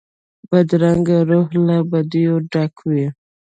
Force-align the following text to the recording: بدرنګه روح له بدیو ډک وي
بدرنګه 0.49 1.17
روح 1.29 1.47
له 1.65 1.77
بدیو 1.89 2.35
ډک 2.51 2.75
وي 2.89 3.05